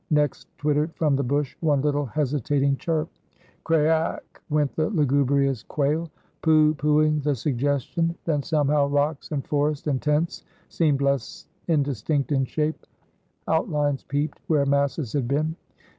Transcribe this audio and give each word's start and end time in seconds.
Next 0.09 0.47
twittered 0.57 0.95
from 0.95 1.15
the 1.15 1.21
bush 1.21 1.55
one 1.59 1.83
little 1.83 2.07
hesitating 2.07 2.77
chirp. 2.77 3.07
Craake! 3.63 4.41
went 4.49 4.75
the 4.75 4.89
lugubrious 4.89 5.61
quail, 5.61 6.09
pooh 6.41 6.73
poohing 6.73 7.19
the 7.19 7.35
suggestion. 7.35 8.15
Then 8.25 8.41
somehow 8.41 8.87
rocks 8.89 9.31
and 9.31 9.45
forest 9.45 9.85
and 9.85 10.01
tents 10.01 10.43
seemed 10.69 11.03
less 11.03 11.45
indistinct 11.67 12.31
in 12.31 12.45
shape; 12.45 12.87
outlines 13.47 14.01
peeped 14.01 14.39
where 14.47 14.65
masses 14.65 15.13
had 15.13 15.27
been. 15.27 15.55